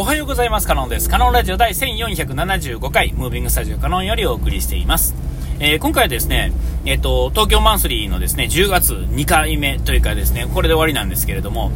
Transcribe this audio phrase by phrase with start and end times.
[0.00, 0.68] おはようございます。
[0.68, 1.08] カノンです。
[1.08, 5.16] カノンラジオ第1475回、ムービングスタジオカノンよりお送りしています。
[5.58, 6.52] えー、今回はですね、
[6.84, 11.72] えっ、ー、と、東京マンスリーのですね、10月2回目というかですね、これで終わりなんですけれども、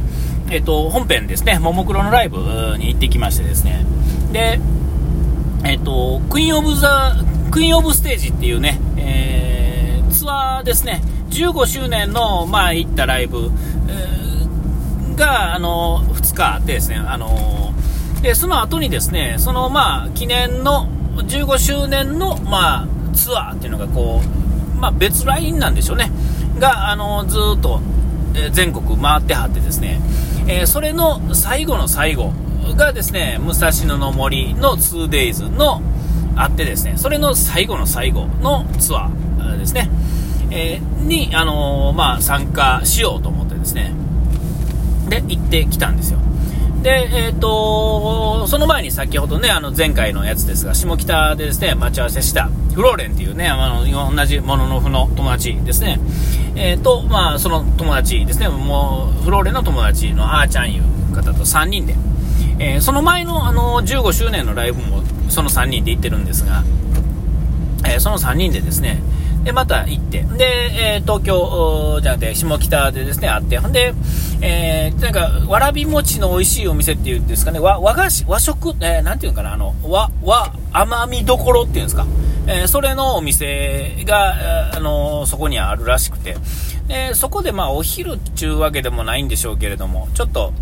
[0.50, 2.38] えっ、ー、と、本編ですね、ももクロのライブ
[2.78, 3.84] に行ってきましてですね、
[4.30, 4.60] で、
[5.64, 7.16] えっ、と、クイーンオブザ、
[7.50, 13.50] クイーンオブステージっていうね、えー、ツアーですね、15周年の、まあ、行ったライブ、
[13.88, 17.71] えー、が、あの、2日あってですね、あの、
[18.22, 26.10] で、その後にですね、その、まあ、記念の15周年の、まあ、ツアーっていうのがこう、まあ、別ラインなんでしょうね。
[26.58, 27.80] が、あの、ずっと、
[28.34, 30.00] え全国回ってはってですね、
[30.46, 32.32] えー、それの最後の最後
[32.76, 35.82] がですね、武蔵野の森の 2days の
[36.36, 39.90] あってですね、それの最後の最後のツアーですね、
[40.50, 43.92] えー、に、あのー、まあ、参加しようと思ってですね、
[45.08, 46.18] で、行ってきたんですよ。
[46.82, 56.00] で、えっ、ー、と、その前に先ほどね、あの前回のやつですが、下北でですね、待ち合わせした、フローレンっていうね、あの、同じもののふの友達ですね、
[56.56, 61.94] えっ、ー、と、まあ、その友達ですね、もう、フローレンの友達のあーちゃんいう方と3人で、
[62.58, 66.64] えー、その前のあの、15周年のライブも、その3人で行ってるんですが、
[67.84, 69.02] えその3人でですね、
[69.44, 73.92] で、また行って、で、え、東京じゃなくて、下北でですね、あって、ほんで、
[74.40, 82.06] えー、なんか、わらび餅の美味しいお店っていうんですかね、和和菓子、和食、えー、なんていうのかな、あの、和、和、甘みどころっていうんですか、
[82.46, 86.36] えー、それのお店が、あのそこにあるらしくて、
[86.86, 90.52] で、そこでまあ、お昼っていうわけでもないんでしょうけれども、ちょっと、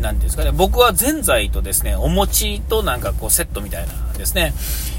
[0.00, 4.52] なんですかね、僕はぜんざいとですね、お餅となんかこうセットみたいなですね、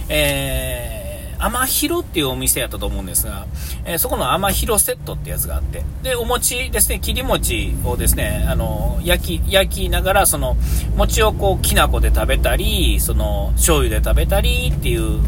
[0.09, 0.96] えー
[1.39, 3.45] 甘広っていうお店やったと思うんですが、
[3.85, 10.57] えー、そこの甘広セットってやつがあって、で、お餅ですね、切り餅をですね、あの、焼き、焼きながら、その、
[10.95, 15.21] 餅をこう、きな粉で食べたり、その、醤油で食べたりっていう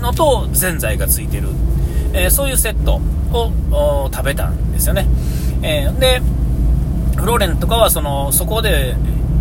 [0.00, 1.48] のと、ぜんざいがついてる、
[2.12, 3.00] えー、そういうセット
[3.70, 5.06] を食べたんですよね。
[5.62, 6.20] えー、で、
[7.16, 8.94] フローレンとかは、その、そこで、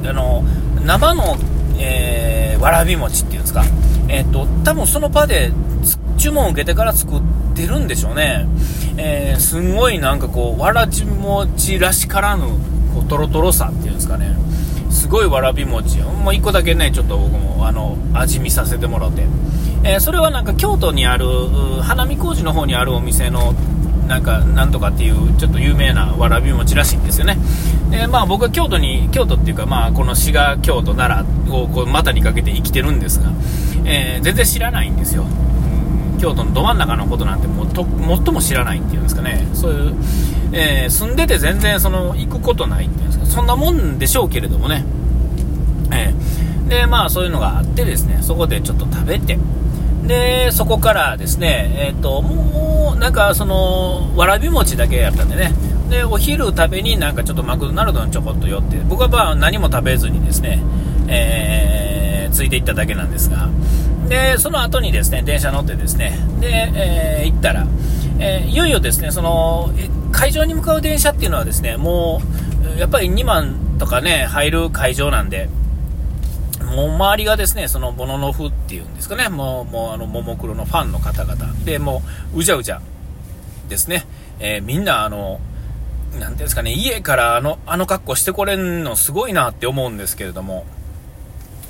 [0.05, 0.43] あの、
[0.85, 1.37] 生の、
[1.79, 3.63] えー、わらび餅っていうんですか、
[4.09, 5.51] えっ、と、多分その場で
[6.17, 7.21] 注文を受けてから作っ
[7.55, 8.47] てるんでしょうね。
[8.97, 12.43] えー、すんごいなんかこう、わらじ餅らしからぬ、
[12.93, 14.35] こう、とろとろさっていうんですかね。
[14.89, 15.99] すごいわらび餅。
[15.99, 19.23] もう1個だけね、ちょっと僕も、あの、味見させてもらって。
[19.83, 21.25] えー、それはなんか京都にある、
[21.81, 23.53] 花見工事の方にあるお店の、
[24.07, 27.37] なんか、なんとかっていう、ちょっと有名なわらび餅らしいんですよね。
[27.89, 33.31] で、まあ僕は京都に、京都っていうか、まあこの滋賀、京都、奈良をこう股にかけて生きてるんですが、
[33.85, 35.25] えー、全然知らないんですよ。
[36.19, 39.95] 京都のど真ん中のことなんてもと最も知らないっていうんですかね、そういう、
[40.51, 44.83] えー、住んでて全然その行くことないっていうんですか、そんなもんでしょうけれどもね、
[45.91, 49.37] えー、で、まあそういうのがあってですね、そこでちょっと食べて、
[50.07, 55.51] で、そこからですね、えっ、ー、と、もう、なんかその、わらび餅だけやったんでね、
[55.89, 60.59] で、お昼食べになんかちょっとマクドナルドにちょこっと寄って、僕はまあ何も食べずにですね、
[61.07, 63.49] えー、ついていっただけなんですが、
[64.07, 67.67] で、その後にですね、電車乗ってですね、で、えー、行ったら、
[68.19, 69.71] えー、いよいよですね、その、
[70.11, 72.21] 会場に向かう電車っていうのはですね、も
[72.75, 75.49] う、やっぱり2万とかね、入る会場なんで、
[76.75, 81.53] もう周りがですね、その、ボノノフっていうんですかね、もう、もうあの、ももクロのファンの方々。
[81.65, 82.01] で、も
[82.33, 82.81] う、うじゃうじゃ
[83.69, 84.05] ですね、
[84.39, 85.39] えー、みんなあの、
[86.13, 90.65] なんていうんですかね、家からあの、あの格好してこれんのすごいなって思うんですけれども、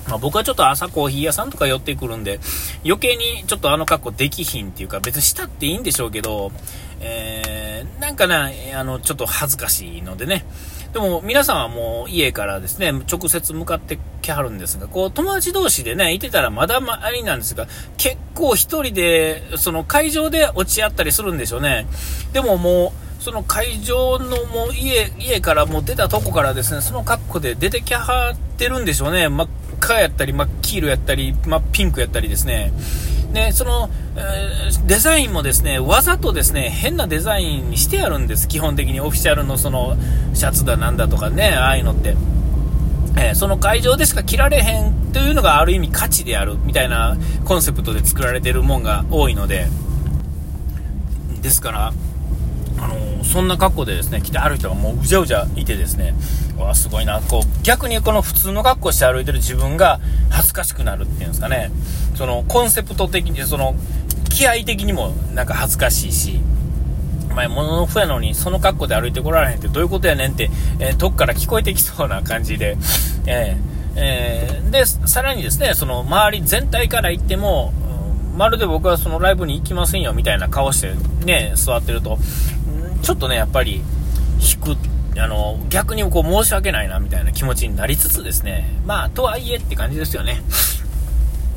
[0.07, 2.39] まあ、僕はちょっと朝コーヒー屋さんとか寄ってくるんで、
[2.85, 6.51] 余計にちょっとあの格好できひんっていうか、別にしたっていいんでしょうけど、
[7.01, 10.45] えー、なんかな、あの、ちょっと恥ずかしいのでね。
[10.97, 21.85] でも皆さんはもう家からですね、直接向かってきはるんですが、こう友達同士でね、いてたらまだまありなんですが、結構一人で、その会場で落ち合ったりするんでしょうね。
[22.33, 29.29] でももう、その会場のもう家、家からもう出たとこからですね、その格好で出てきはってるんでしょうね。
[29.29, 29.47] 真っ
[29.87, 32.73] 赤やったり、真っ黄色やったり、真っピンクやったりですね。
[33.33, 38.47] で、その、え、デザインもですね、わざとですね、変なデザインにしてあるんです。
[38.47, 39.97] 基本的にオフィシャルのその、
[40.33, 42.15] シャツだなんだとかね、ああいうのって。
[43.17, 49.67] え、その会場でしか着られへんというのがある意味価値であるみたいなコンセプトで作られてるもんが多いので、
[51.41, 51.93] ですから、
[52.79, 56.13] あのそんな格好でですね、来てある人がもううじゃうじゃいてですね、
[56.57, 59.99] うわすごいな、こう、逆にこの普通の格好して歩いてる自分が
[60.29, 61.71] 恥ずかしくなるっていうんですかね、
[62.15, 63.75] そのコンセプト的に、その、
[64.29, 66.39] 気合的にもなんか恥ずかしいし、
[67.37, 70.49] 前、物のふやのに、その格好で歩いてこられへんってどういうことやねんって、
[70.79, 72.77] えー、遠くから聞こえてきそうな感じで、
[73.27, 77.73] えーえー、で、さらにですね、その周り全体から言っても、
[78.35, 80.93] まるで僕はそのライブに行きませんよみたいな顔して
[81.25, 82.19] ね、座ってると、
[83.07, 83.81] ちょっとね、やっぱり、
[84.37, 84.75] 引く、
[85.17, 90.41] あの、逆にこう申し訳ないなみたいな気持ちになりつつですね、まあ、とはいえって感じですよね。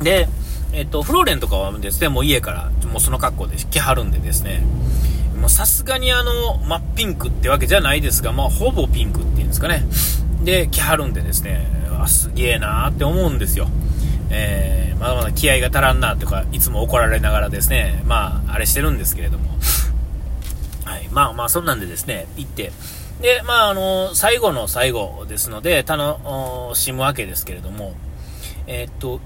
[0.01, 0.29] で、
[0.71, 4.63] えっと、フローレンとかはですね、もう家から、もうその格好で来はるんでですね、
[5.41, 9.83] もうさすがにあの、真っピンクってわけじゃないですが、まあ、ほぼピンクっていうんですかね。
[10.45, 11.67] で、来はるんでですね、
[11.99, 13.67] あ、すげえなーって思うんですよ。
[14.29, 19.51] えー、まだまだ気合が足らんなとか、いつも怒られながらですね、まあ、あれしてるんですけれども。
[21.11, 22.71] まあまあ、そんなんでですね、行って、
[23.21, 26.19] で、まあ、あの、最後の最後ですので、楽
[26.75, 27.93] しむわけですけれども、
[28.67, 29.19] えー、っと、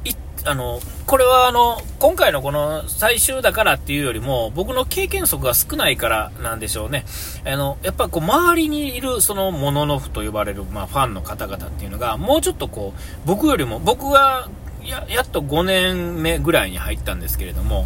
[0.48, 7.06] あの、これはあの、今回のこの最終だからっていうよりも、僕の経験則が少ないからなんでしょうね。
[7.46, 14.48] あの、やっぱこう、周りにいるその、モノノフと呼ばれる、まあ、ファンの方々っていうのが、もうちょっとこう、僕よりも、僕が
[14.86, 17.86] や、やっと5年目ぐらいに入ったんですけれども、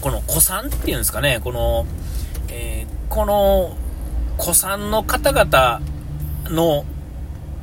[0.00, 1.86] この古参っていうんですかね、この、
[2.48, 3.76] えー、この、
[4.40, 5.80] 古参の方々
[6.46, 6.84] の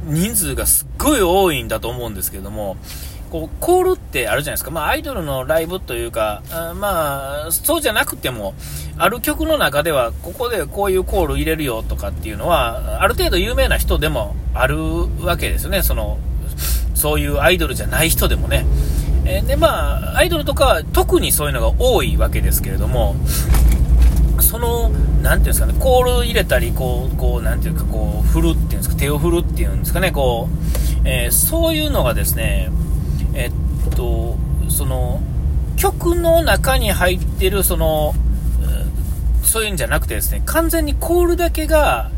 [0.05, 2.77] 人数がすっごい多いんだと思うんですけども、
[3.29, 4.71] こう、コールってあるじゃないですか。
[4.71, 8.53] まあ、アイドルのライブというか、あまあ、そうじゃなくても、
[8.97, 14.77] ある曲の中では、ここでこういうコール入れるよとかっていうのは、ある程度有名な人でもある
[15.23, 15.81] わけですよね。
[15.81, 16.17] その、
[16.93, 18.65] そういうアイドルじゃない人でもね。
[19.25, 23.15] え、で、まあ、アイドルとかは特にそういうのが多いわけですけれども、
[24.61, 24.89] の、
[25.21, 30.47] なんていうんですかね、コール入れたり、こう、こう、なんていうか、こう、振るっていうんですか、手を振るっていうんですかね、こ
[31.03, 32.69] う、えー、そういうのがですね、
[33.33, 34.37] えっと、
[34.69, 35.21] その、
[35.75, 38.13] 曲の中に入ってる、その、
[39.43, 42.09] そういうんじゃなくてですね、完全にコールだけが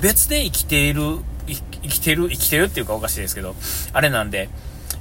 [0.00, 3.56] 別で生きている、生きてる、生きてるっていうかおかしいですけど、
[3.92, 4.48] あれなんで、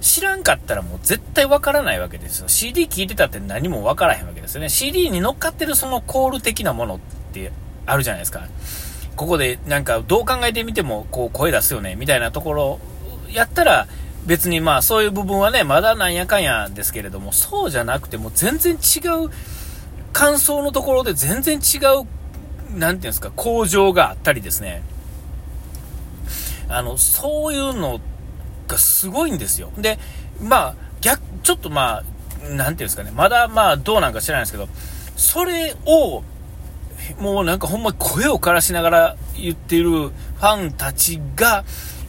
[0.02, 2.48] 知らんかったらもう絶対わからないわけですよ。
[2.48, 4.70] CD 聴いてたって何もわからへんわけですよね。
[4.70, 7.00] CD に乗っかってるそのコール的なものっ
[7.34, 7.52] て
[7.86, 8.48] あるじゃないですか。
[9.16, 12.80] ここでなんかどう考えてみてもこう声出すよね、みたいなところ
[13.32, 13.88] やったら、
[14.26, 19.30] 別にまあそういう部分はね、まだなんやかんやですけれども、そうじゃなくても全然違う、
[20.14, 24.84] 感想のところで全然違う、なんていうんですか、向上があったりですね。
[26.70, 28.17] あの、そういうのって
[28.68, 29.72] がすごいんですよ。
[29.78, 30.00] で、
[30.42, 32.04] まあ、逆、ちょっとまあ、
[32.50, 34.68] なんていうんですかね、まだまあどうなんか知らないですけど、
[35.16, 36.24] それを、
[37.20, 41.64] もうなんかほんま声を枯らしながら言ってるファンたちが、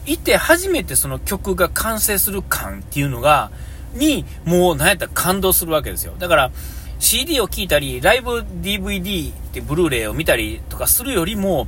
[0.05, 3.51] いて初めてその曲が完成する感っていうのが、
[3.93, 6.13] に、もう何やったら感動するわけですよ。
[6.19, 6.51] だから、
[6.99, 11.67] CD を聴いたり、ライブ DVD ってブルーレイを見たりとかするよりも、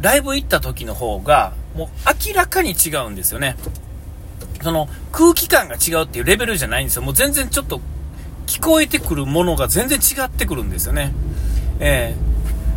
[0.00, 1.88] ライブ行った時の方が、もう
[2.28, 3.56] 明らかに違うんですよね。
[4.62, 7.02] その空気感が違うっていうレベルじゃないんですよ。
[7.02, 7.80] もう全然ちょっと
[8.46, 11.12] 聞こえてくるものが全然違ってくるんですよね。
[11.78, 12.14] え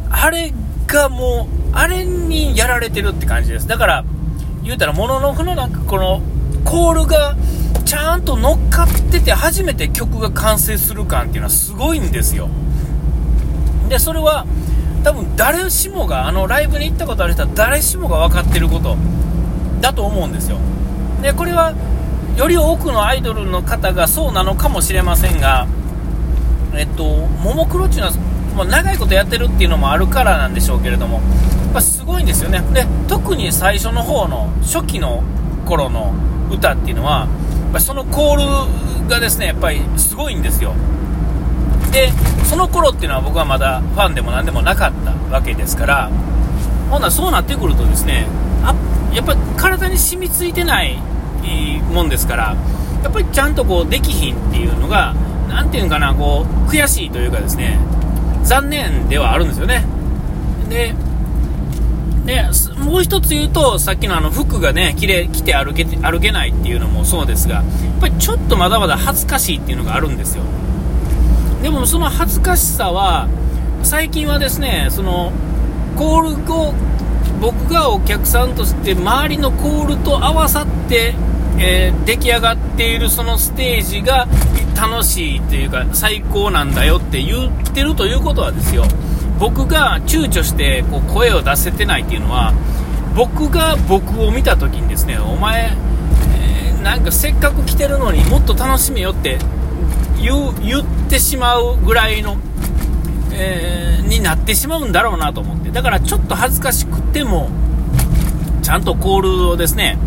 [0.10, 0.54] ー、あれ
[0.88, 3.68] がもう、あれにやられてるって感じです。
[3.68, 4.06] だから、
[4.64, 6.22] 言うたら、モノノフのなんかこの、
[6.64, 7.36] コールが
[7.86, 12.50] ちゃんと乗っかってて初めて曲が完成する感っていうのはすごいんですよ。
[13.90, 14.46] で、それは
[15.04, 18.96] 多分誰しもが、あのライブに行ったことある人は誰しもが分かってること
[19.82, 20.58] だと思うんですよ。
[21.24, 21.74] で、これは
[22.38, 25.68] より多くのアイドルの方がそうなのかもしれませんが、
[26.76, 28.14] えっと、ももクロっていうのは、
[28.58, 31.22] ま長いことやってるっていうのもあるからなんでしょうけれども、
[31.74, 32.62] ぱすごいんですよね。
[32.72, 35.24] で特に最初の方の初期の
[35.66, 36.14] 頃の
[36.52, 37.28] 歌っていうのは
[37.74, 40.74] やそのコールがですねやっぱりすごいんですよ。
[41.92, 42.12] で
[42.46, 46.10] その頃っていうのは僕はまだファンでも何でもなかったわけですから
[46.90, 48.26] ほんなそうなってくるとですね
[48.64, 48.74] あ
[49.14, 50.98] やっぱ体に染みついてない
[51.48, 52.56] いもんですから
[53.04, 55.14] やっぱりちゃんとこうできひんっていうのが
[55.48, 57.80] 何ていうんかなこう悔しいというかですね
[58.44, 59.86] 残念ではあるんですよね
[60.70, 60.94] で
[62.26, 62.46] で、
[62.78, 67.66] もう一つ言うと、さっきのあの服がね、着れ、着て歩け、歩けないっていうのもそうですが、やっ
[68.00, 70.44] ぱりちょっとまだまだ恥ずかしいっていうのがあるんですよ。
[71.62, 73.28] でもその恥ずかしさは、
[73.84, 75.34] 最近はですね、その、
[75.98, 76.74] コールを、
[77.42, 81.16] 僕がお客さんとして周りのコールと合わさって、
[81.60, 84.28] えー、出来上がっているそのステージが
[84.76, 88.84] 楽しいというか最高なんだよって言ってるということはですよ。
[89.40, 92.54] 僕が躊躇してこう声を出せてないっていうのは
[93.16, 95.72] 僕が僕を見た時にですねお前、
[96.38, 99.40] えー、なんかせっかく来てるのにもっと楽しめよって
[100.18, 102.38] 言ってしまうぐらいの、
[103.34, 105.70] えー、になってしまうんだろうなと思って。
[105.72, 107.50] だからちょっと恥ずかしくても
[108.62, 109.98] ちゃんとコールをですね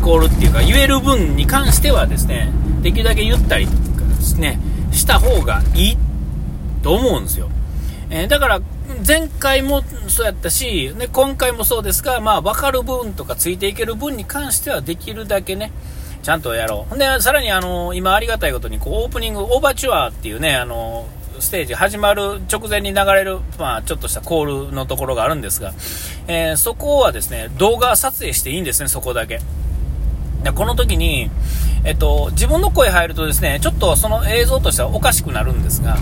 [0.00, 2.50] コールっていうか、言える分に関してはですね、
[2.82, 4.58] できるだけ言ったりとかですね、
[4.92, 5.98] した方がいい
[6.82, 7.48] と思うんですよ。
[8.10, 8.60] えー、だから、
[9.06, 15.70] 前回もそうやったし、ね、今回もそうですが、まあ、分かる分とかついていける分に関してはできるだけね、
[16.22, 16.90] ちゃんとやろう。
[16.90, 21.06] ほんで、さらにあの、今ありがたいことに、こう、オープニング、オーバーチュアっていうね、あの、
[21.38, 25.72] ステージ始まる直前に流れる、まあ、ちょっとしたコールのところがあるんですが、
[26.26, 29.40] えー、そこはですね、動画撮影していいんですね、そこだけ。
[30.42, 31.30] で、この時に、
[31.84, 35.96] えっと、自分の声入るとですね、ちょっとその映像としてはおかしくなるんですが、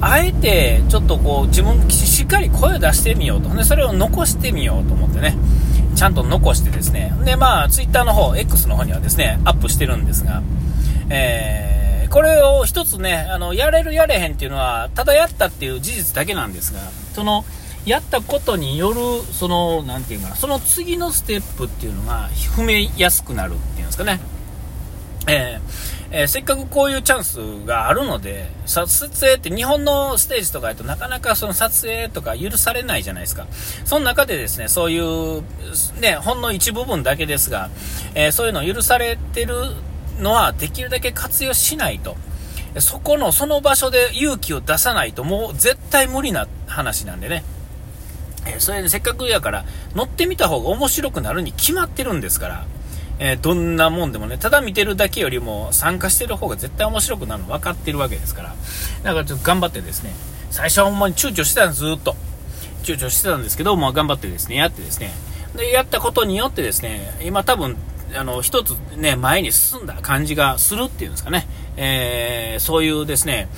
[0.00, 3.48] あえて、ちょっとこう、自分、しっかり声を出してみようと。
[3.54, 5.36] で、それを残してみようと思ってね。
[5.94, 7.14] ちゃんと残してですね。
[7.24, 10.42] で、まあ、ツイッターの方、X の方にはですね、アップしてるんですが、
[11.08, 16.80] えー、これを一つね、あの、やれるやれへんっていうのは、ただやったっていう事実だけなんですが、
[17.14, 17.46] その、
[17.86, 19.00] やったことによる、
[19.32, 24.20] その、なんていうかな、その次のステップっていうのが踏めやすくなるっていうんですかね。
[25.28, 33.46] えーえー、せっかくこういうチャンスがあるので、撮影って日本のステージとかだとなかなかその撮影とか許されないじゃないですか。
[33.84, 35.42] その中でですね、そういう、
[36.00, 37.70] ね、ほんの一部分だけですが、
[38.14, 39.54] えー、そういうの許されてる
[40.20, 42.16] のはできるだけ活用しないと。
[42.78, 47.42] そこの、その場所で勇気を出さないともう絶対無理な話なんでね。
[48.46, 52.64] え、それでせっかくやから乗ってみた方が面白くなるに決まってるんですから。
[53.18, 58.54] えー、どんなもんでもね、ただ見てるだけよりも参加してる方が絶対面白くなるの分かってるわけですから。
[59.04, 60.12] だからちょっと頑張ってですね、
[60.50, 62.14] 最初はほんまに躊躇してたんです、ずっと。
[62.82, 65.12] 躊躇してたんですけど、もう頑張ってですね、やってですね。
[65.56, 67.76] で、やったことによってですね、今多分、
[68.14, 71.46] あの、一つね、前に進んだ感じがするっていうんですかね。
[71.78, 73.48] えー、そういうですね、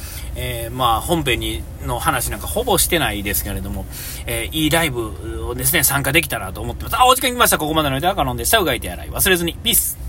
[0.41, 3.85] えー、まあ、本編にの話なんかほぼしてないですけれども、
[4.27, 6.97] えー、いいライブをですね、参加できたらと思ってます。
[6.97, 7.59] あ、お時間来ました。
[7.59, 8.59] ここまでの間はカノンでした。
[8.59, 9.55] うがいて洗い忘れずに。
[9.55, 10.08] ピース